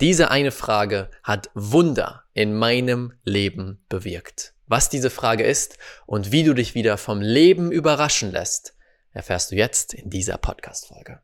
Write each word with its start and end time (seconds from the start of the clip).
Diese 0.00 0.30
eine 0.30 0.50
Frage 0.50 1.10
hat 1.22 1.50
Wunder 1.52 2.24
in 2.32 2.54
meinem 2.54 3.12
Leben 3.22 3.84
bewirkt. 3.90 4.54
Was 4.66 4.88
diese 4.88 5.10
Frage 5.10 5.44
ist 5.44 5.76
und 6.06 6.32
wie 6.32 6.42
du 6.42 6.54
dich 6.54 6.74
wieder 6.74 6.96
vom 6.96 7.20
Leben 7.20 7.70
überraschen 7.70 8.32
lässt, 8.32 8.74
erfährst 9.12 9.50
du 9.50 9.56
jetzt 9.56 9.92
in 9.92 10.08
dieser 10.08 10.38
Podcast-Folge. 10.38 11.20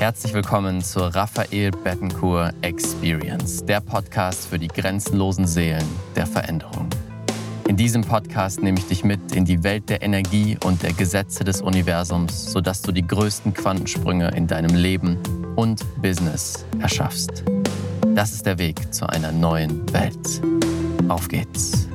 Herzlich 0.00 0.34
willkommen 0.34 0.82
zur 0.82 1.14
Raphael 1.14 1.70
Bettencourt 1.70 2.52
Experience, 2.62 3.64
der 3.64 3.80
Podcast 3.80 4.48
für 4.48 4.58
die 4.58 4.66
grenzenlosen 4.66 5.46
Seelen 5.46 5.86
der 6.16 6.26
Veränderung. 6.26 6.90
In 7.68 7.76
diesem 7.76 8.02
Podcast 8.02 8.60
nehme 8.60 8.78
ich 8.80 8.88
dich 8.88 9.04
mit 9.04 9.36
in 9.36 9.44
die 9.44 9.62
Welt 9.62 9.88
der 9.88 10.02
Energie 10.02 10.58
und 10.64 10.82
der 10.82 10.94
Gesetze 10.94 11.44
des 11.44 11.60
Universums, 11.60 12.50
sodass 12.50 12.82
du 12.82 12.90
die 12.90 13.06
größten 13.06 13.54
Quantensprünge 13.54 14.32
in 14.34 14.48
deinem 14.48 14.74
Leben 14.74 15.16
und 15.54 15.84
Business 16.02 16.64
erschaffst. 16.80 17.44
Das 18.18 18.32
ist 18.32 18.46
der 18.46 18.58
Weg 18.58 18.92
zu 18.92 19.08
einer 19.08 19.30
neuen 19.30 19.92
Welt. 19.92 20.42
Auf 21.08 21.28
geht's. 21.28 21.86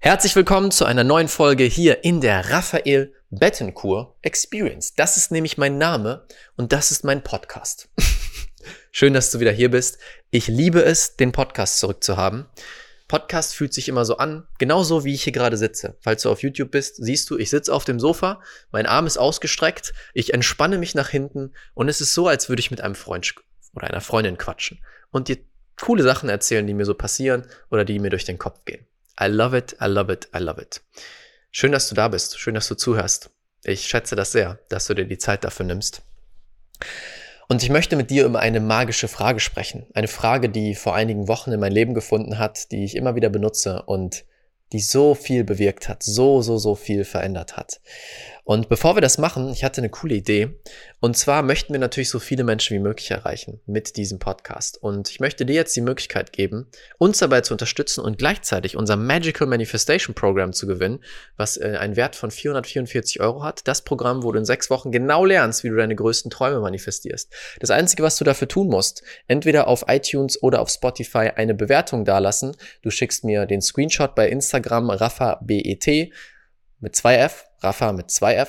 Herzlich 0.00 0.34
willkommen 0.34 0.70
zu 0.70 0.86
einer 0.86 1.04
neuen 1.04 1.28
Folge 1.28 1.64
hier 1.64 2.02
in 2.02 2.22
der 2.22 2.48
Raphael 2.48 3.12
Bettencourt 3.28 4.14
Experience. 4.22 4.94
Das 4.94 5.18
ist 5.18 5.30
nämlich 5.30 5.58
mein 5.58 5.76
Name 5.76 6.24
und 6.56 6.72
das 6.72 6.92
ist 6.92 7.04
mein 7.04 7.22
Podcast. 7.22 7.90
Schön, 8.90 9.12
dass 9.12 9.30
du 9.30 9.38
wieder 9.38 9.52
hier 9.52 9.70
bist. 9.70 9.98
Ich 10.30 10.48
liebe 10.48 10.82
es, 10.82 11.16
den 11.16 11.32
Podcast 11.32 11.78
zurückzuhaben. 11.78 12.46
Podcast 13.06 13.54
fühlt 13.54 13.74
sich 13.74 13.90
immer 13.90 14.06
so 14.06 14.16
an, 14.16 14.48
genauso 14.56 15.04
wie 15.04 15.12
ich 15.12 15.24
hier 15.24 15.34
gerade 15.34 15.58
sitze. 15.58 15.98
Falls 16.00 16.22
du 16.22 16.30
auf 16.30 16.42
YouTube 16.42 16.70
bist, 16.70 16.96
siehst 16.96 17.28
du, 17.28 17.36
ich 17.36 17.50
sitze 17.50 17.74
auf 17.74 17.84
dem 17.84 18.00
Sofa, 18.00 18.40
mein 18.72 18.86
Arm 18.86 19.06
ist 19.06 19.18
ausgestreckt, 19.18 19.92
ich 20.14 20.32
entspanne 20.32 20.78
mich 20.78 20.94
nach 20.94 21.10
hinten 21.10 21.52
und 21.74 21.90
es 21.90 22.00
ist 22.00 22.14
so, 22.14 22.28
als 22.28 22.48
würde 22.48 22.60
ich 22.60 22.70
mit 22.70 22.80
einem 22.80 22.94
Freund 22.94 23.26
oder 23.78 23.88
einer 23.88 24.00
Freundin 24.00 24.36
quatschen 24.36 24.80
und 25.10 25.28
dir 25.28 25.38
coole 25.80 26.02
Sachen 26.02 26.28
erzählen, 26.28 26.66
die 26.66 26.74
mir 26.74 26.84
so 26.84 26.94
passieren 26.94 27.46
oder 27.70 27.84
die 27.84 28.00
mir 28.00 28.10
durch 28.10 28.24
den 28.24 28.38
Kopf 28.38 28.64
gehen. 28.64 28.86
I 29.20 29.26
love 29.26 29.56
it, 29.56 29.76
I 29.80 29.86
love 29.86 30.12
it, 30.12 30.28
I 30.34 30.38
love 30.38 30.60
it. 30.60 30.82
Schön, 31.50 31.72
dass 31.72 31.88
du 31.88 31.94
da 31.94 32.08
bist, 32.08 32.38
schön, 32.38 32.54
dass 32.54 32.68
du 32.68 32.74
zuhörst. 32.74 33.30
Ich 33.62 33.86
schätze 33.86 34.16
das 34.16 34.32
sehr, 34.32 34.58
dass 34.68 34.86
du 34.86 34.94
dir 34.94 35.04
die 35.04 35.18
Zeit 35.18 35.44
dafür 35.44 35.66
nimmst. 35.66 36.02
Und 37.48 37.62
ich 37.62 37.70
möchte 37.70 37.96
mit 37.96 38.10
dir 38.10 38.26
über 38.26 38.40
eine 38.40 38.60
magische 38.60 39.08
Frage 39.08 39.40
sprechen. 39.40 39.86
Eine 39.94 40.08
Frage, 40.08 40.50
die 40.50 40.74
vor 40.74 40.94
einigen 40.94 41.28
Wochen 41.28 41.52
in 41.52 41.60
mein 41.60 41.72
Leben 41.72 41.94
gefunden 41.94 42.38
hat, 42.38 42.70
die 42.72 42.84
ich 42.84 42.94
immer 42.94 43.14
wieder 43.14 43.30
benutze 43.30 43.82
und 43.82 44.24
die 44.72 44.80
so 44.80 45.14
viel 45.14 45.44
bewirkt 45.44 45.88
hat, 45.88 46.02
so, 46.02 46.42
so, 46.42 46.58
so 46.58 46.74
viel 46.74 47.04
verändert 47.04 47.56
hat. 47.56 47.80
Und 48.48 48.70
bevor 48.70 48.96
wir 48.96 49.02
das 49.02 49.18
machen, 49.18 49.52
ich 49.52 49.62
hatte 49.62 49.82
eine 49.82 49.90
coole 49.90 50.14
Idee. 50.14 50.58
Und 51.00 51.18
zwar 51.18 51.42
möchten 51.42 51.74
wir 51.74 51.78
natürlich 51.78 52.08
so 52.08 52.18
viele 52.18 52.44
Menschen 52.44 52.74
wie 52.74 52.80
möglich 52.80 53.10
erreichen 53.10 53.60
mit 53.66 53.98
diesem 53.98 54.18
Podcast. 54.18 54.82
Und 54.82 55.10
ich 55.10 55.20
möchte 55.20 55.44
dir 55.44 55.52
jetzt 55.52 55.76
die 55.76 55.82
Möglichkeit 55.82 56.32
geben, 56.32 56.66
uns 56.96 57.18
dabei 57.18 57.42
zu 57.42 57.52
unterstützen 57.52 58.00
und 58.00 58.16
gleichzeitig 58.16 58.74
unser 58.74 58.96
Magical 58.96 59.46
Manifestation 59.46 60.14
Program 60.14 60.54
zu 60.54 60.66
gewinnen, 60.66 61.04
was 61.36 61.58
äh, 61.58 61.76
einen 61.78 61.96
Wert 61.96 62.16
von 62.16 62.30
444 62.30 63.20
Euro 63.20 63.42
hat. 63.42 63.68
Das 63.68 63.82
Programm, 63.82 64.22
wo 64.22 64.32
du 64.32 64.38
in 64.38 64.46
sechs 64.46 64.70
Wochen 64.70 64.92
genau 64.92 65.26
lernst, 65.26 65.62
wie 65.62 65.68
du 65.68 65.76
deine 65.76 65.94
größten 65.94 66.30
Träume 66.30 66.60
manifestierst. 66.60 67.30
Das 67.60 67.68
Einzige, 67.68 68.02
was 68.02 68.16
du 68.16 68.24
dafür 68.24 68.48
tun 68.48 68.68
musst, 68.68 69.02
entweder 69.26 69.68
auf 69.68 69.84
iTunes 69.88 70.42
oder 70.42 70.62
auf 70.62 70.70
Spotify 70.70 71.32
eine 71.36 71.52
Bewertung 71.52 72.06
dalassen. 72.06 72.56
Du 72.80 72.88
schickst 72.88 73.24
mir 73.24 73.44
den 73.44 73.60
Screenshot 73.60 74.14
bei 74.14 74.30
Instagram 74.30 74.88
RaffaBET 74.88 76.14
mit 76.80 76.94
2F, 76.94 77.44
Rafa 77.60 77.92
mit 77.92 78.08
2F, 78.08 78.48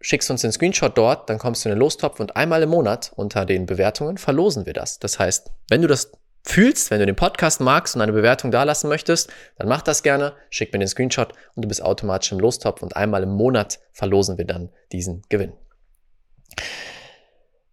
schickst 0.00 0.30
uns 0.30 0.42
den 0.42 0.52
Screenshot 0.52 0.96
dort, 0.96 1.28
dann 1.28 1.38
kommst 1.38 1.64
du 1.64 1.68
in 1.68 1.74
den 1.74 1.80
Lostopf 1.80 2.20
und 2.20 2.36
einmal 2.36 2.62
im 2.62 2.70
Monat 2.70 3.12
unter 3.16 3.44
den 3.44 3.66
Bewertungen 3.66 4.18
verlosen 4.18 4.66
wir 4.66 4.72
das. 4.72 4.98
Das 4.98 5.18
heißt, 5.18 5.50
wenn 5.68 5.82
du 5.82 5.88
das 5.88 6.12
fühlst, 6.44 6.90
wenn 6.90 7.00
du 7.00 7.06
den 7.06 7.16
Podcast 7.16 7.60
magst 7.60 7.94
und 7.94 8.02
eine 8.02 8.12
Bewertung 8.12 8.50
dalassen 8.50 8.88
möchtest, 8.88 9.30
dann 9.58 9.68
mach 9.68 9.82
das 9.82 10.02
gerne, 10.02 10.34
schick 10.50 10.72
mir 10.72 10.78
den 10.78 10.88
Screenshot 10.88 11.32
und 11.54 11.64
du 11.64 11.68
bist 11.68 11.82
automatisch 11.82 12.32
im 12.32 12.38
Lostopf 12.38 12.82
und 12.82 12.96
einmal 12.96 13.22
im 13.22 13.30
Monat 13.30 13.80
verlosen 13.92 14.38
wir 14.38 14.46
dann 14.46 14.70
diesen 14.92 15.22
Gewinn. 15.28 15.52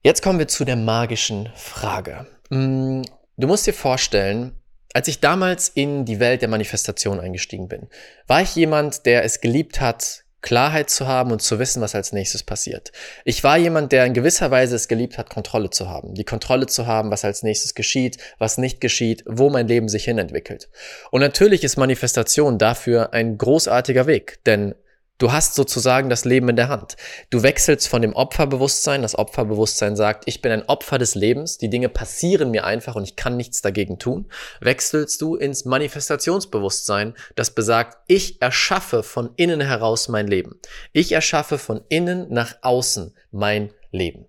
Jetzt 0.01 0.21
kommen 0.21 0.39
wir 0.39 0.47
zu 0.47 0.65
der 0.65 0.75
magischen 0.75 1.49
Frage. 1.55 2.27
Mm, 2.49 3.03
du 3.37 3.47
musst 3.47 3.65
dir 3.65 3.73
vorstellen, 3.73 4.59
als 4.95 5.09
ich 5.09 5.19
damals 5.19 5.67
in 5.67 6.05
die 6.05 6.21
Welt 6.21 6.41
der 6.41 6.47
Manifestation 6.47 7.19
eingestiegen 7.19 7.67
bin, 7.67 7.89
war 8.27 8.41
ich 8.41 8.55
jemand, 8.55 9.05
der 9.05 9.25
es 9.25 9.41
geliebt 9.41 9.81
hat, 9.81 10.23
Klarheit 10.39 10.89
zu 10.89 11.05
haben 11.05 11.33
und 11.33 11.41
zu 11.41 11.59
wissen, 11.59 11.81
was 11.81 11.95
als 11.95 12.13
nächstes 12.13 12.43
passiert. 12.43 12.93
Ich 13.25 13.43
war 13.43 13.57
jemand, 13.57 13.91
der 13.91 14.05
in 14.05 14.13
gewisser 14.13 14.51
Weise 14.51 14.73
es 14.73 14.87
geliebt 14.87 15.17
hat, 15.17 15.29
Kontrolle 15.29 15.69
zu 15.69 15.89
haben. 15.89 16.13
Die 16.13 16.23
Kontrolle 16.23 16.67
zu 16.67 16.87
haben, 16.87 17.11
was 17.11 17.25
als 17.25 17.43
nächstes 17.43 17.75
geschieht, 17.75 18.19
was 18.37 18.57
nicht 18.57 18.79
geschieht, 18.79 19.25
wo 19.27 19.49
mein 19.49 19.67
Leben 19.67 19.89
sich 19.89 20.05
hinentwickelt. 20.05 20.69
Und 21.11 21.19
natürlich 21.19 21.65
ist 21.65 21.75
Manifestation 21.75 22.57
dafür 22.57 23.11
ein 23.11 23.37
großartiger 23.37 24.07
Weg, 24.07 24.39
denn 24.45 24.75
Du 25.17 25.31
hast 25.31 25.55
sozusagen 25.55 26.09
das 26.09 26.25
Leben 26.25 26.49
in 26.49 26.57
der 26.57 26.67
Hand. 26.67 26.97
Du 27.29 27.41
wechselst 27.41 27.87
von 27.87 28.01
dem 28.01 28.13
Opferbewusstsein, 28.13 29.01
das 29.01 29.17
Opferbewusstsein 29.17 29.95
sagt, 29.95 30.23
ich 30.27 30.41
bin 30.41 30.51
ein 30.51 30.67
Opfer 30.67 30.97
des 30.97 31.15
Lebens, 31.15 31.57
die 31.57 31.69
Dinge 31.69 31.87
passieren 31.87 32.51
mir 32.51 32.65
einfach 32.65 32.95
und 32.95 33.05
ich 33.05 33.15
kann 33.15 33.37
nichts 33.37 33.61
dagegen 33.61 33.97
tun, 33.97 34.29
wechselst 34.59 35.21
du 35.21 35.35
ins 35.35 35.63
Manifestationsbewusstsein, 35.63 37.13
das 37.35 37.51
besagt, 37.51 37.97
ich 38.07 38.41
erschaffe 38.41 39.03
von 39.03 39.29
innen 39.37 39.61
heraus 39.61 40.09
mein 40.09 40.27
Leben. 40.27 40.59
Ich 40.91 41.13
erschaffe 41.13 41.57
von 41.57 41.81
innen 41.87 42.27
nach 42.33 42.57
außen 42.61 43.15
mein 43.31 43.71
Leben. 43.91 44.25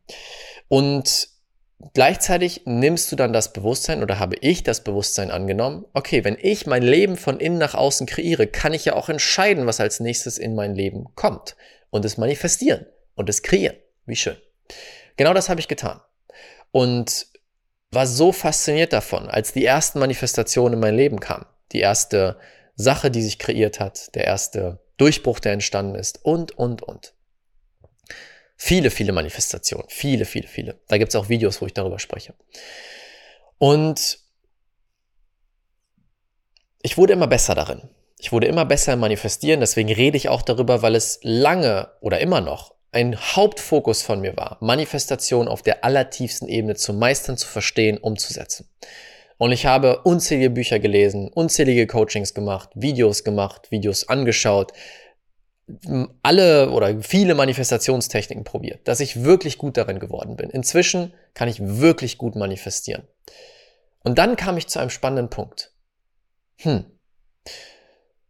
Und 0.69 1.35
Gleichzeitig 1.92 2.62
nimmst 2.64 3.12
du 3.12 3.16
dann 3.16 3.34
das 3.34 3.53
Bewusstsein 3.53 4.03
oder 4.03 4.19
habe 4.19 4.37
ich 4.41 4.62
das 4.62 4.82
Bewusstsein 4.82 5.31
angenommen, 5.31 5.84
okay, 5.92 6.25
wenn 6.25 6.38
ich 6.41 6.66
mein 6.66 6.82
Leben 6.82 7.16
von 7.16 7.38
innen 7.38 7.59
nach 7.59 7.75
außen 7.75 8.06
kreiere, 8.06 8.47
kann 8.47 8.72
ich 8.72 8.87
ja 8.87 8.94
auch 8.94 9.10
entscheiden, 9.10 9.66
was 9.66 9.81
als 9.81 10.00
nächstes 10.00 10.38
in 10.38 10.54
mein 10.54 10.75
Leben 10.75 11.04
kommt 11.14 11.54
und 11.91 12.04
es 12.04 12.16
manifestieren 12.16 12.87
und 13.14 13.28
es 13.28 13.42
kreieren. 13.42 13.76
Wie 14.06 14.16
schön. 14.16 14.37
Genau 15.16 15.34
das 15.34 15.48
habe 15.48 15.60
ich 15.60 15.69
getan. 15.69 16.00
Und 16.70 17.26
war 17.91 18.06
so 18.06 18.32
fasziniert 18.32 18.93
davon, 18.93 19.28
als 19.28 19.53
die 19.53 19.64
ersten 19.64 19.98
Manifestationen 19.98 20.75
in 20.75 20.81
mein 20.81 20.97
Leben 20.97 21.20
kamen. 21.20 21.47
Die 21.72 21.81
erste 21.81 22.38
Sache, 22.75 23.10
die 23.10 23.22
sich 23.22 23.38
kreiert 23.38 23.81
hat, 23.81 24.14
der 24.14 24.25
erste 24.25 24.81
Durchbruch, 24.97 25.41
der 25.41 25.53
entstanden 25.53 25.94
ist 25.94 26.25
und, 26.25 26.53
und, 26.58 26.82
und. 26.82 27.14
Viele, 28.56 28.91
viele 28.91 29.12
Manifestationen. 29.12 29.87
Viele, 29.89 30.25
viele, 30.25 30.49
viele. 30.49 30.81
Da 30.89 30.99
gibt 30.99 31.11
es 31.11 31.17
auch 31.17 31.28
Videos, 31.28 31.61
wo 31.61 31.67
ich 31.67 31.75
darüber 31.75 31.99
spreche. 31.99 32.34
Und 33.59 34.19
ich 36.83 36.97
wurde 36.97 37.12
immer 37.12 37.27
besser 37.27 37.55
darin. 37.55 37.89
Ich 38.19 38.33
wurde 38.33 38.47
immer 38.47 38.65
besser 38.65 38.94
im 38.94 39.00
Manifestieren, 39.00 39.61
deswegen 39.61 39.93
rede 39.93 40.17
ich 40.17 40.31
auch 40.31 40.41
darüber, 40.41 40.81
weil 40.81 40.94
es 40.94 41.19
lange 41.22 41.91
oder 42.00 42.21
immer 42.21 42.41
noch 42.41 42.75
ein 42.93 43.15
Hauptfokus 43.15 44.03
von 44.03 44.21
mir 44.21 44.39
war, 44.39 44.56
Manifestation 44.61 45.49
auf 45.49 45.61
der 45.61 45.84
allertiefsten 45.84 46.49
Ebene 46.49 46.77
zu 46.77 46.94
meistern, 46.94 47.37
zu 47.37 47.47
verstehen, 47.47 47.99
umzusetzen. 47.99 48.71
Und 49.37 49.53
ich 49.53 49.67
habe 49.67 50.00
unzählige 50.03 50.49
Bücher 50.49 50.78
gelesen, 50.78 51.28
unzählige 51.28 51.87
Coachings 51.87 52.33
gemacht, 52.33 52.71
Videos 52.75 53.23
gemacht, 53.23 53.71
Videos 53.71 54.09
angeschaut, 54.09 54.73
alle 56.22 56.71
oder 56.71 57.03
viele 57.03 57.34
Manifestationstechniken 57.34 58.44
probiert, 58.44 58.87
dass 58.87 59.00
ich 59.00 59.25
wirklich 59.25 59.59
gut 59.59 59.77
darin 59.77 59.99
geworden 59.99 60.37
bin. 60.37 60.50
Inzwischen 60.50 61.12
kann 61.34 61.49
ich 61.49 61.60
wirklich 61.60 62.19
gut 62.19 62.37
manifestieren. 62.37 63.03
Und 64.05 64.19
dann 64.19 64.37
kam 64.37 64.56
ich 64.56 64.69
zu 64.69 64.78
einem 64.78 64.91
spannenden 64.91 65.28
Punkt. 65.28 65.72
Hm. 66.59 66.84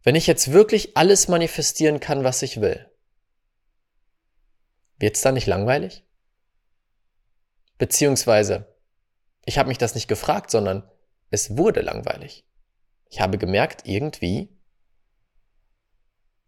Wenn 0.03 0.15
ich 0.15 0.25
jetzt 0.25 0.51
wirklich 0.51 0.97
alles 0.97 1.27
manifestieren 1.27 1.99
kann, 1.99 2.23
was 2.23 2.41
ich 2.41 2.59
will, 2.59 2.89
wird's 4.97 5.21
dann 5.21 5.35
nicht 5.35 5.47
langweilig? 5.47 6.03
Beziehungsweise, 7.77 8.73
ich 9.45 9.59
habe 9.59 9.69
mich 9.69 9.77
das 9.77 9.93
nicht 9.93 10.07
gefragt, 10.07 10.49
sondern 10.49 10.89
es 11.29 11.57
wurde 11.57 11.81
langweilig. 11.81 12.47
Ich 13.09 13.21
habe 13.21 13.37
gemerkt, 13.37 13.81
irgendwie 13.85 14.56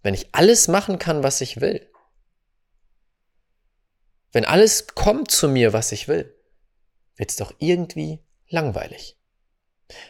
wenn 0.01 0.13
ich 0.13 0.29
alles 0.31 0.67
machen 0.67 0.99
kann, 0.99 1.23
was 1.23 1.41
ich 1.41 1.61
will, 1.61 1.89
wenn 4.31 4.45
alles 4.45 4.87
kommt 4.87 5.31
zu 5.31 5.47
mir, 5.49 5.73
was 5.73 5.91
ich 5.91 6.07
will, 6.07 6.35
wird's 7.15 7.35
doch 7.35 7.53
irgendwie 7.59 8.19
langweilig. 8.47 9.17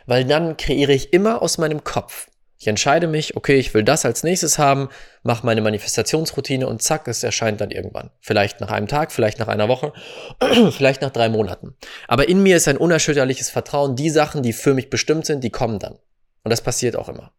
Weil 0.05 0.25
dann 0.25 0.57
kreiere 0.57 0.91
ich 0.91 1.13
immer 1.13 1.41
aus 1.41 1.57
meinem 1.57 1.83
Kopf. 1.83 2.29
Ich 2.61 2.67
entscheide 2.67 3.07
mich, 3.07 3.37
okay, 3.37 3.57
ich 3.57 3.73
will 3.73 3.83
das 3.83 4.03
als 4.03 4.23
nächstes 4.23 4.59
haben, 4.59 4.89
mache 5.23 5.45
meine 5.45 5.61
Manifestationsroutine 5.61 6.67
und 6.67 6.81
zack, 6.81 7.07
es 7.07 7.23
erscheint 7.23 7.61
dann 7.61 7.71
irgendwann. 7.71 8.11
Vielleicht 8.19 8.59
nach 8.59 8.69
einem 8.69 8.89
Tag, 8.89 9.13
vielleicht 9.13 9.39
nach 9.39 9.47
einer 9.47 9.69
Woche, 9.69 9.93
vielleicht 10.71 11.01
nach 11.01 11.11
drei 11.11 11.29
Monaten. 11.29 11.77
Aber 12.09 12.27
in 12.27 12.43
mir 12.43 12.57
ist 12.57 12.67
ein 12.67 12.75
unerschütterliches 12.75 13.49
Vertrauen, 13.49 13.95
die 13.95 14.09
Sachen, 14.09 14.43
die 14.43 14.51
für 14.51 14.73
mich 14.73 14.89
bestimmt 14.89 15.25
sind, 15.25 15.41
die 15.45 15.51
kommen 15.51 15.79
dann. 15.79 15.99
Und 16.43 16.51
das 16.51 16.61
passiert 16.61 16.97
auch 16.97 17.07
immer. 17.07 17.31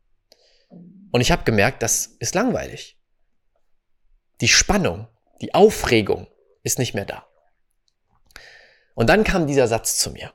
Und 1.11 1.21
ich 1.21 1.31
habe 1.33 1.45
gemerkt, 1.45 1.83
das 1.83 2.07
ist 2.19 2.35
langweilig. 2.35 2.99
Die 4.41 4.49
Spannung, 4.49 5.09
die 5.41 5.55
Aufregung 5.55 6.27
ist 6.63 6.79
nicht 6.79 6.95
mehr 6.95 7.05
da. 7.05 7.27
Und 8.95 9.09
dann 9.09 9.25
kam 9.25 9.47
dieser 9.47 9.67
Satz 9.67 9.99
zu 9.99 10.11
mir. 10.11 10.33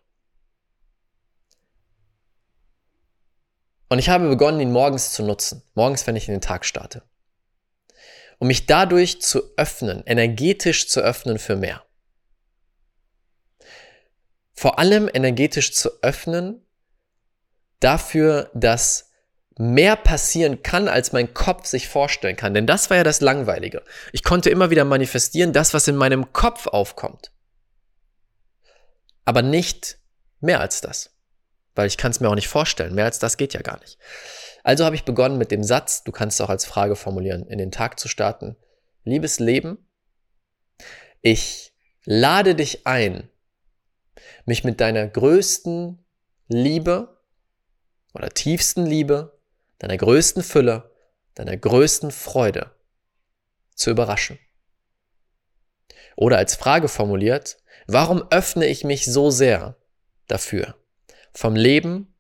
Und 3.90 4.00
ich 4.00 4.10
habe 4.10 4.28
begonnen, 4.28 4.60
ihn 4.60 4.72
morgens 4.72 5.14
zu 5.14 5.24
nutzen. 5.24 5.64
Morgens, 5.76 6.06
wenn 6.08 6.16
ich 6.16 6.28
in 6.28 6.34
den 6.34 6.42
Tag 6.42 6.66
starte. 6.66 7.04
Um 8.40 8.48
mich 8.48 8.66
dadurch 8.66 9.22
zu 9.22 9.56
öffnen, 9.56 10.04
energetisch 10.06 10.90
zu 10.90 11.00
öffnen 11.00 11.40
für 11.40 11.56
mehr. 11.56 11.86
Vor 14.54 14.80
allem 14.80 15.10
energetisch 15.14 15.74
zu 15.74 16.02
öffnen 16.02 16.66
dafür, 17.80 18.50
dass 18.54 19.05
mehr 19.58 19.96
passieren 19.96 20.64
kann, 20.64 20.88
als 20.88 21.14
mein 21.14 21.34
Kopf 21.34 21.66
sich 21.66 21.88
vorstellen 21.88 22.36
kann. 22.36 22.54
Denn 22.54 22.68
das 22.68 22.90
war 22.90 22.98
ja 22.98 23.04
das 23.04 23.22
Langweilige. 23.22 23.84
Ich 24.12 24.24
konnte 24.24 24.50
immer 24.50 24.70
wieder 24.70 24.84
manifestieren, 24.84 25.54
das, 25.54 25.74
was 25.74 25.88
in 25.88 25.96
meinem 25.96 26.34
Kopf 26.34 26.68
aufkommt. 26.68 27.32
Aber 29.24 29.42
nicht 29.42 29.98
mehr 30.42 30.60
als 30.60 30.82
das. 30.82 31.12
Weil 31.74 31.88
ich 31.88 31.98
kann 31.98 32.12
es 32.12 32.20
mir 32.20 32.30
auch 32.30 32.36
nicht 32.36 32.48
vorstellen. 32.48 32.96
Mehr 32.96 33.06
als 33.06 33.20
das 33.20 33.38
geht 33.38 33.54
ja 33.54 33.62
gar 33.62 33.80
nicht. 33.80 33.98
Also 34.64 34.84
habe 34.84 34.96
ich 34.96 35.06
begonnen 35.06 35.38
mit 35.38 35.52
dem 35.52 35.64
Satz, 35.64 36.04
du 36.04 36.12
kannst 36.12 36.40
es 36.40 36.46
auch 36.46 36.50
als 36.50 36.66
Frage 36.66 36.96
formulieren, 36.96 37.48
in 37.48 37.58
den 37.58 37.72
Tag 37.72 38.00
zu 38.00 38.08
starten. 38.08 38.56
Liebes 39.04 39.40
Leben, 39.40 39.88
ich 41.22 41.74
lade 42.04 42.56
dich 42.56 42.88
ein, 42.88 43.30
mich 44.46 44.64
mit 44.64 44.82
deiner 44.82 45.08
größten 45.08 46.04
Liebe 46.48 47.22
oder 48.14 48.30
tiefsten 48.30 48.86
Liebe, 48.86 49.35
deiner 49.80 49.98
größten 49.98 50.44
Fülle, 50.44 50.92
deiner 51.36 51.58
größten 51.58 52.12
Freude 52.12 52.72
zu 53.76 53.90
überraschen. 53.90 54.40
Oder 56.16 56.38
als 56.38 56.56
Frage 56.56 56.88
formuliert, 56.88 57.58
warum 57.88 58.24
öffne 58.32 58.66
ich 58.66 58.84
mich 58.84 59.06
so 59.06 59.30
sehr 59.32 59.76
dafür, 60.28 60.76
vom 61.34 61.56
Leben 61.56 62.16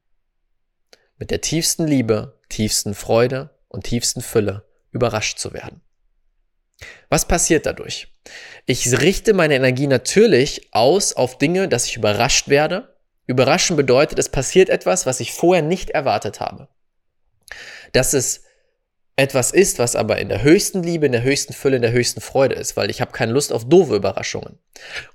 mit 1.17 1.31
der 1.31 1.41
tiefsten 1.41 1.87
Liebe, 1.87 2.39
tiefsten 2.49 2.93
Freude 2.93 3.57
und 3.69 3.85
tiefsten 3.85 4.21
Fülle 4.21 4.65
überrascht 4.91 5.39
zu 5.39 5.53
werden? 5.53 5.81
Was 7.09 7.25
passiert 7.25 7.65
dadurch? 7.65 8.07
Ich 8.65 8.99
richte 8.99 9.33
meine 9.33 9.55
Energie 9.55 9.87
natürlich 9.87 10.73
aus 10.73 11.13
auf 11.13 11.37
Dinge, 11.37 11.69
dass 11.69 11.85
ich 11.85 11.95
überrascht 11.95 12.49
werde. 12.49 12.97
Überraschen 13.27 13.77
bedeutet, 13.77 14.19
es 14.19 14.29
passiert 14.29 14.69
etwas, 14.69 15.05
was 15.05 15.19
ich 15.19 15.31
vorher 15.31 15.63
nicht 15.63 15.91
erwartet 15.91 16.41
habe. 16.41 16.67
Dass 17.95 18.13
es 18.13 18.41
etwas 19.15 19.51
ist, 19.51 19.79
was 19.79 19.95
aber 19.95 20.17
in 20.17 20.27
der 20.27 20.43
höchsten 20.43 20.83
Liebe, 20.83 21.05
in 21.05 21.13
der 21.13 21.23
höchsten 21.23 21.53
Fülle, 21.53 21.77
in 21.77 21.81
der 21.81 21.93
höchsten 21.93 22.19
Freude 22.19 22.55
ist, 22.55 22.75
weil 22.75 22.89
ich 22.89 22.99
habe 22.99 23.13
keine 23.13 23.31
Lust 23.31 23.53
auf 23.53 23.63
doofe 23.67 23.95
Überraschungen. 23.95 24.59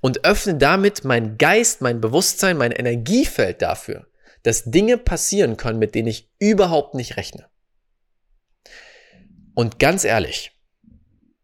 Und 0.01 0.25
öffne 0.25 0.55
damit 0.55 1.05
mein 1.05 1.37
Geist, 1.37 1.83
mein 1.83 2.01
Bewusstsein, 2.01 2.57
mein 2.57 2.73
Energiefeld 2.73 3.61
dafür, 3.61 4.07
dass 4.43 4.65
Dinge 4.65 4.97
passieren 4.97 5.59
können, 5.59 5.79
mit 5.79 5.95
denen 5.95 6.09
ich 6.09 6.31
überhaupt 6.39 6.95
nicht 6.95 7.19
rechne. 7.19 7.47
Und 9.55 9.79
ganz 9.79 10.05
ehrlich, 10.05 10.53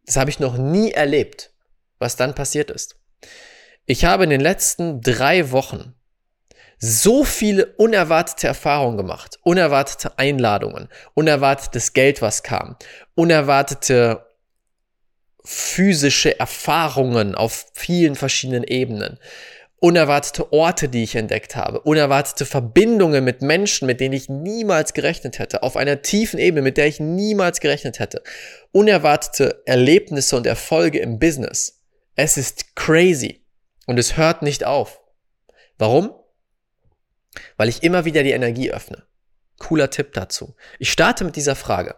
das 0.07 0.17
habe 0.17 0.31
ich 0.31 0.41
noch 0.41 0.57
nie 0.57 0.93
erlebt, 0.93 1.53
was 1.99 2.17
dann 2.17 2.35
passiert 2.35 2.71
ist. 2.71 2.97
Ich 3.85 4.07
habe 4.07 4.25
in 4.25 4.31
den 4.31 4.41
letzten 4.41 5.03
drei 5.03 5.51
Wochen 5.51 5.96
so 6.79 7.25
viele 7.25 7.67
unerwartete 7.77 8.47
Erfahrungen 8.47 8.97
gemacht, 8.97 9.39
unerwartete 9.43 10.19
Einladungen, 10.19 10.89
unerwartetes 11.15 11.93
Geld, 11.93 12.23
was 12.23 12.43
kam, 12.43 12.77
unerwartete 13.15 14.27
physische 15.45 16.39
Erfahrungen 16.39 17.35
auf 17.35 17.67
vielen 17.73 18.17
verschiedenen 18.17 18.65
Ebenen, 18.65 19.19
unerwartete 19.79 20.53
Orte, 20.53 20.89
die 20.89 21.05
ich 21.05 21.15
entdeckt 21.15 21.55
habe, 21.55 21.81
unerwartete 21.81 22.45
Verbindungen 22.45 23.23
mit 23.25 23.43
Menschen, 23.43 23.87
mit 23.87 24.01
denen 24.01 24.15
ich 24.15 24.29
niemals 24.29 24.93
gerechnet 24.93 25.39
hätte, 25.39 25.63
auf 25.63 25.77
einer 25.77 26.03
tiefen 26.03 26.39
Ebene, 26.39 26.63
mit 26.63 26.77
der 26.77 26.89
ich 26.89 26.99
niemals 26.99 27.61
gerechnet 27.61 28.01
hätte, 28.01 28.23
unerwartete 28.73 29.63
Erlebnisse 29.67 30.37
und 30.37 30.47
Erfolge 30.47 30.99
im 30.99 31.19
Business. 31.19 31.85
Es 32.17 32.37
ist 32.37 32.75
crazy 32.75 33.45
und 33.87 33.99
es 33.99 34.17
hört 34.17 34.43
nicht 34.43 34.65
auf. 34.65 35.01
Warum? 35.79 36.11
Weil 37.57 37.69
ich 37.69 37.83
immer 37.83 38.05
wieder 38.05 38.23
die 38.23 38.33
Energie 38.33 38.71
öffne. 38.71 39.05
Cooler 39.59 39.91
Tipp 39.91 40.13
dazu. 40.13 40.55
Ich 40.79 40.93
starte 40.93 41.25
mit 41.25 41.37
dieser 41.37 41.57
Frage. 41.57 41.97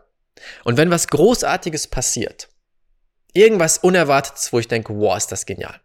Und 0.64 0.76
wenn 0.76 0.90
was 0.90 1.08
Großartiges 1.08 1.88
passiert, 1.88 2.48
irgendwas 3.32 3.78
Unerwartetes, 3.78 4.52
wo 4.52 4.58
ich 4.58 4.68
denke, 4.68 4.94
wow, 4.94 5.16
ist 5.16 5.32
das 5.32 5.46
genial. 5.46 5.80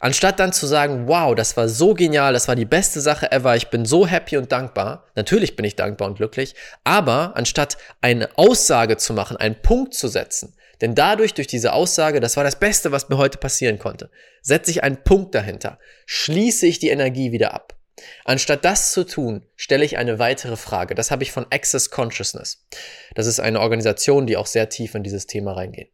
Anstatt 0.00 0.40
dann 0.40 0.52
zu 0.52 0.66
sagen, 0.66 1.06
wow, 1.06 1.32
das 1.34 1.56
war 1.56 1.68
so 1.68 1.94
genial, 1.94 2.32
das 2.32 2.48
war 2.48 2.56
die 2.56 2.64
beste 2.64 3.00
Sache 3.00 3.30
ever, 3.30 3.54
ich 3.54 3.70
bin 3.70 3.84
so 3.84 4.04
happy 4.04 4.36
und 4.36 4.50
dankbar, 4.50 5.06
natürlich 5.14 5.54
bin 5.54 5.64
ich 5.64 5.76
dankbar 5.76 6.08
und 6.08 6.16
glücklich, 6.16 6.56
aber 6.82 7.36
anstatt 7.36 7.78
eine 8.00 8.36
Aussage 8.36 8.96
zu 8.96 9.12
machen, 9.12 9.36
einen 9.36 9.62
Punkt 9.62 9.94
zu 9.94 10.08
setzen, 10.08 10.56
denn 10.80 10.96
dadurch, 10.96 11.34
durch 11.34 11.46
diese 11.46 11.72
Aussage, 11.72 12.18
das 12.18 12.36
war 12.36 12.42
das 12.42 12.58
Beste, 12.58 12.90
was 12.90 13.08
mir 13.08 13.16
heute 13.16 13.38
passieren 13.38 13.78
konnte, 13.78 14.10
setze 14.40 14.72
ich 14.72 14.82
einen 14.82 15.04
Punkt 15.04 15.36
dahinter, 15.36 15.78
schließe 16.06 16.66
ich 16.66 16.80
die 16.80 16.88
Energie 16.88 17.30
wieder 17.30 17.54
ab. 17.54 17.76
Anstatt 18.24 18.64
das 18.64 18.92
zu 18.92 19.04
tun, 19.04 19.46
stelle 19.56 19.84
ich 19.84 19.98
eine 19.98 20.18
weitere 20.18 20.56
Frage. 20.56 20.94
Das 20.94 21.10
habe 21.10 21.22
ich 21.22 21.32
von 21.32 21.46
Access 21.50 21.90
Consciousness. 21.90 22.66
Das 23.14 23.26
ist 23.26 23.40
eine 23.40 23.60
Organisation, 23.60 24.26
die 24.26 24.36
auch 24.36 24.46
sehr 24.46 24.68
tief 24.68 24.94
in 24.94 25.02
dieses 25.02 25.26
Thema 25.26 25.52
reingeht. 25.52 25.90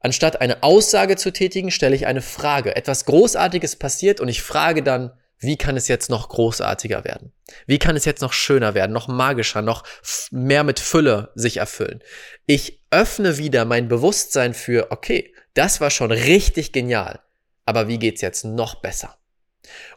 Anstatt 0.00 0.40
eine 0.40 0.64
Aussage 0.64 1.16
zu 1.16 1.32
tätigen, 1.32 1.70
stelle 1.70 1.94
ich 1.94 2.06
eine 2.06 2.22
Frage. 2.22 2.74
Etwas 2.74 3.04
Großartiges 3.04 3.76
passiert 3.76 4.20
und 4.20 4.28
ich 4.28 4.42
frage 4.42 4.82
dann, 4.82 5.12
wie 5.38 5.56
kann 5.56 5.76
es 5.76 5.88
jetzt 5.88 6.08
noch 6.08 6.28
großartiger 6.28 7.04
werden? 7.04 7.32
Wie 7.66 7.78
kann 7.78 7.96
es 7.96 8.04
jetzt 8.04 8.20
noch 8.22 8.32
schöner 8.32 8.74
werden, 8.74 8.92
noch 8.92 9.08
magischer, 9.08 9.60
noch 9.60 9.84
mehr 10.30 10.62
mit 10.62 10.78
Fülle 10.78 11.30
sich 11.34 11.56
erfüllen? 11.56 12.00
Ich 12.46 12.80
öffne 12.90 13.38
wieder 13.38 13.64
mein 13.64 13.88
Bewusstsein 13.88 14.54
für, 14.54 14.90
okay, 14.90 15.34
das 15.54 15.80
war 15.80 15.90
schon 15.90 16.12
richtig 16.12 16.72
genial, 16.72 17.20
aber 17.64 17.88
wie 17.88 17.98
geht's 17.98 18.20
jetzt 18.20 18.44
noch 18.44 18.76
besser? 18.76 19.18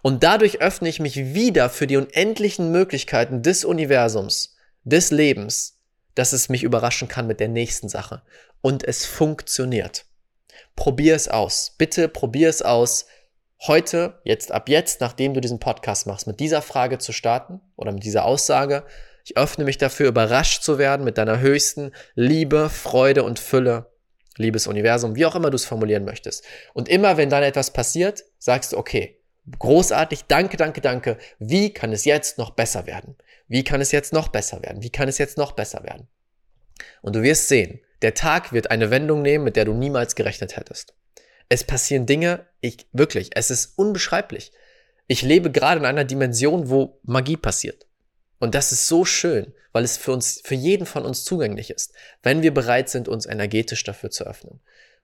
Und 0.02 0.24
dadurch 0.24 0.62
öffne 0.62 0.90
ich 0.90 1.00
mich 1.00 1.34
wieder 1.34 1.70
für 1.70 1.88
die 1.88 1.98
unendlichen 1.98 2.72
Möglichkeiten 2.72 3.42
des 3.42 3.66
Universums, 3.66 4.56
des 4.84 5.12
Lebens, 5.12 5.80
dass 6.14 6.34
es 6.34 6.50
mich 6.50 6.64
überraschen 6.64 7.08
kann 7.08 7.28
mit 7.28 7.40
der 7.40 7.50
nächsten 7.50 7.90
Sache. 7.90 8.22
Und 8.62 8.84
es 8.84 9.06
funktioniert. 9.06 10.06
Probier 10.76 11.16
es 11.16 11.28
aus. 11.28 11.74
Bitte 11.78 12.08
probier 12.08 12.50
es 12.50 12.62
aus. 12.62 13.08
Heute, 13.68 14.20
jetzt 14.24 14.52
ab 14.52 14.70
jetzt, 14.70 15.02
nachdem 15.02 15.34
du 15.34 15.42
diesen 15.42 15.60
Podcast 15.60 16.08
machst, 16.08 16.28
mit 16.28 16.40
dieser 16.40 16.62
Frage 16.62 16.98
zu 16.98 17.12
starten 17.12 17.62
oder 17.76 17.92
mit 17.92 18.04
dieser 18.04 18.26
Aussage. 18.26 18.84
Ich 19.24 19.38
öffne 19.38 19.64
mich 19.66 19.78
dafür, 19.78 20.08
überrascht 20.08 20.62
zu 20.62 20.78
werden 20.78 21.04
mit 21.04 21.18
deiner 21.18 21.40
höchsten 21.40 21.92
Liebe, 22.14 22.70
Freude 22.70 23.24
und 23.24 23.40
Fülle. 23.40 23.92
Liebes 24.38 24.68
Universum, 24.68 25.16
wie 25.16 25.26
auch 25.26 25.36
immer 25.36 25.50
du 25.50 25.56
es 25.56 25.66
formulieren 25.66 26.04
möchtest. 26.04 26.44
Und 26.74 26.90
immer, 26.90 27.16
wenn 27.18 27.30
dann 27.30 27.42
etwas 27.42 27.72
passiert, 27.72 28.26
sagst 28.38 28.74
du, 28.74 28.78
okay, 28.78 29.18
Großartig, 29.60 30.26
danke, 30.26 30.58
danke, 30.58 30.82
danke. 30.82 31.18
Wie 31.38 31.72
kann 31.72 31.94
es 31.94 32.06
jetzt 32.06 32.38
noch 32.38 32.52
besser 32.52 32.88
werden? 32.88 33.16
Wie 33.48 33.64
kann 33.64 33.80
es 33.80 33.92
jetzt 33.92 34.12
noch 34.12 34.30
besser 34.30 34.64
werden? 34.64 34.82
Wie 34.82 34.90
kann 34.90 35.08
es 35.08 35.20
jetzt 35.20 35.38
noch 35.38 35.52
besser 35.52 35.84
werden? 35.84 36.08
Und 37.02 37.16
du 37.16 37.22
wirst 37.22 37.48
sehen, 37.48 37.80
der 38.02 38.16
Tag 38.16 38.54
wird 38.54 38.72
eine 38.72 38.90
Wendung 38.90 39.22
nehmen, 39.22 39.44
mit 39.44 39.56
der 39.56 39.66
du 39.66 39.74
niemals 39.74 40.16
gerechnet 40.16 40.58
hättest. 40.58 40.96
Es 41.48 41.64
passieren 41.64 42.08
Dinge, 42.08 42.48
ich 42.60 42.88
wirklich, 42.92 43.32
es 43.36 43.52
ist 43.52 43.78
unbeschreiblich. 43.78 44.52
Ich 45.06 45.22
lebe 45.22 45.52
gerade 45.52 45.80
in 45.80 45.86
einer 45.86 46.06
Dimension, 46.06 46.70
wo 46.70 47.00
Magie 47.04 47.38
passiert. 47.38 47.86
Und 48.40 48.56
das 48.56 48.72
ist 48.72 48.88
so 48.88 49.06
schön, 49.06 49.54
weil 49.72 49.84
es 49.84 49.96
für 49.96 50.12
uns, 50.12 50.42
für 50.44 50.56
jeden 50.56 50.88
von 50.88 51.06
uns 51.06 51.24
zugänglich 51.24 51.70
ist, 51.70 51.94
wenn 52.24 52.42
wir 52.42 52.54
bereit 52.54 52.90
sind, 52.90 53.08
uns 53.08 53.28
energetisch 53.28 53.84
dafür 53.84 54.10
zu 54.10 54.26
öffnen. 54.26 54.60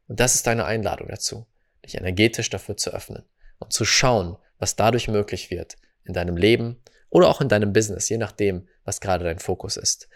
Und 0.08 0.20
das 0.20 0.34
ist 0.34 0.48
deine 0.48 0.66
Einladung 0.66 1.10
dazu, 1.10 1.46
dich 1.86 1.96
energetisch 1.96 2.50
dafür 2.50 2.76
zu 2.76 2.92
öffnen 2.92 3.24
und 3.62 3.72
zu 3.72 3.86
schauen, 3.86 4.38
was 4.60 4.76
dadurch 4.76 5.08
möglich 5.08 5.50
wird 5.50 5.78
in 6.04 6.14
deinem 6.14 6.36
Leben 6.36 6.82
oder 7.10 7.30
auch 7.30 7.42
in 7.42 7.50
deinem 7.50 7.74
Business, 7.74 8.10
je 8.10 8.18
nachdem, 8.18 8.68
was 8.84 9.02
gerade 9.02 9.24
dein 9.24 9.40
Fokus 9.40 9.78
ist. 9.78 10.10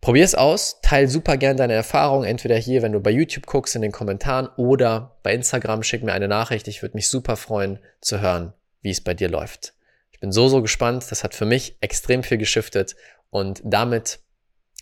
Probier 0.00 0.24
es 0.24 0.34
aus, 0.34 0.80
teil 0.82 1.08
super 1.08 1.36
gern 1.36 1.56
deine 1.56 1.72
Erfahrungen, 1.72 2.28
entweder 2.28 2.56
hier, 2.56 2.82
wenn 2.82 2.92
du 2.92 3.00
bei 3.00 3.10
YouTube 3.10 3.46
guckst, 3.46 3.74
in 3.74 3.82
den 3.82 3.92
Kommentaren 3.92 4.48
oder 4.56 5.18
bei 5.22 5.34
Instagram, 5.34 5.82
schick 5.82 6.02
mir 6.04 6.12
eine 6.12 6.28
Nachricht. 6.28 6.68
Ich 6.68 6.82
würde 6.82 6.96
mich 6.96 7.08
super 7.08 7.36
freuen 7.36 7.80
zu 8.00 8.20
hören, 8.20 8.52
wie 8.82 8.90
es 8.90 9.00
bei 9.00 9.14
dir 9.14 9.28
läuft. 9.28 9.74
Ich 10.12 10.20
bin 10.20 10.30
so, 10.30 10.48
so 10.48 10.62
gespannt. 10.62 11.04
Das 11.10 11.24
hat 11.24 11.34
für 11.34 11.44
mich 11.44 11.76
extrem 11.80 12.22
viel 12.22 12.38
geschiftet 12.38 12.94
und 13.30 13.60
damit 13.64 14.20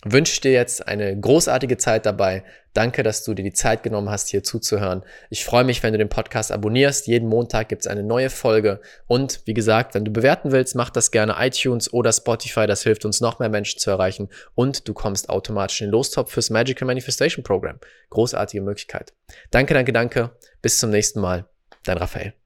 wünsche 0.03 0.41
dir 0.41 0.51
jetzt 0.51 0.87
eine 0.87 1.19
großartige 1.19 1.77
Zeit 1.77 2.05
dabei. 2.05 2.43
Danke, 2.73 3.03
dass 3.03 3.23
du 3.23 3.33
dir 3.33 3.43
die 3.43 3.53
Zeit 3.53 3.83
genommen 3.83 4.09
hast, 4.09 4.27
hier 4.29 4.43
zuzuhören. 4.43 5.03
Ich 5.29 5.45
freue 5.45 5.63
mich, 5.63 5.81
wenn 5.81 5.93
du 5.93 5.97
den 5.97 6.09
Podcast 6.09 6.51
abonnierst. 6.51 7.07
Jeden 7.07 7.29
Montag 7.29 7.69
gibt 7.69 7.83
es 7.83 7.87
eine 7.87 8.03
neue 8.03 8.29
Folge. 8.29 8.81
Und 9.07 9.41
wie 9.45 9.53
gesagt, 9.53 9.95
wenn 9.95 10.03
du 10.03 10.11
bewerten 10.11 10.51
willst, 10.51 10.75
mach 10.75 10.89
das 10.89 11.11
gerne 11.11 11.35
iTunes 11.39 11.91
oder 11.93 12.11
Spotify. 12.11 12.67
Das 12.67 12.83
hilft 12.83 13.05
uns, 13.05 13.21
noch 13.21 13.39
mehr 13.39 13.49
Menschen 13.49 13.79
zu 13.79 13.89
erreichen. 13.89 14.29
Und 14.55 14.87
du 14.87 14.93
kommst 14.93 15.29
automatisch 15.29 15.81
in 15.81 15.87
den 15.87 15.91
Lostop 15.91 16.29
fürs 16.29 16.49
Magical 16.49 16.85
Manifestation 16.85 17.43
Program. 17.43 17.79
Großartige 18.09 18.61
Möglichkeit. 18.61 19.13
Danke, 19.51 19.73
danke, 19.73 19.93
danke. 19.93 20.31
Bis 20.61 20.79
zum 20.79 20.89
nächsten 20.89 21.21
Mal. 21.21 21.45
Dein 21.85 21.97
Raphael. 21.97 22.44